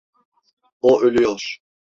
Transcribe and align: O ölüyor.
O 0.81 1.01
ölüyor. 1.01 1.57